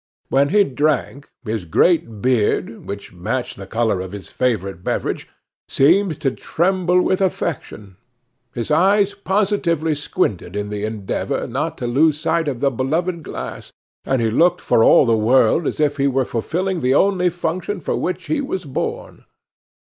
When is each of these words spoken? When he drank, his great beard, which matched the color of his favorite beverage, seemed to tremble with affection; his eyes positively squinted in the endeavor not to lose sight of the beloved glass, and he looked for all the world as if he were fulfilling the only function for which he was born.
When 0.29 0.49
he 0.49 0.63
drank, 0.63 1.29
his 1.45 1.63
great 1.63 2.23
beard, 2.23 2.87
which 2.87 3.13
matched 3.13 3.55
the 3.57 3.67
color 3.67 4.01
of 4.01 4.13
his 4.13 4.29
favorite 4.31 4.83
beverage, 4.83 5.27
seemed 5.69 6.19
to 6.21 6.31
tremble 6.31 6.99
with 7.03 7.21
affection; 7.21 7.97
his 8.51 8.71
eyes 8.71 9.13
positively 9.13 9.93
squinted 9.93 10.55
in 10.55 10.69
the 10.71 10.85
endeavor 10.85 11.45
not 11.45 11.77
to 11.77 11.85
lose 11.85 12.19
sight 12.19 12.47
of 12.47 12.61
the 12.61 12.71
beloved 12.71 13.21
glass, 13.21 13.71
and 14.03 14.23
he 14.23 14.31
looked 14.31 14.59
for 14.59 14.83
all 14.83 15.05
the 15.05 15.15
world 15.15 15.67
as 15.67 15.79
if 15.79 15.97
he 15.97 16.07
were 16.07 16.25
fulfilling 16.25 16.81
the 16.81 16.95
only 16.95 17.29
function 17.29 17.79
for 17.79 17.95
which 17.95 18.25
he 18.25 18.41
was 18.41 18.65
born. 18.65 19.25